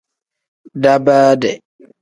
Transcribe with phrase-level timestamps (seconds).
[0.81, 1.51] Daabaade.